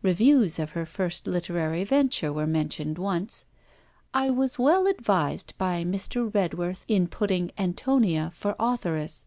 [0.00, 3.44] Reviews of her first literary venture were mentioned once:
[4.14, 6.32] 'I was well advised by Mr.
[6.34, 9.26] Redworth in putting ANTONIA for authoress.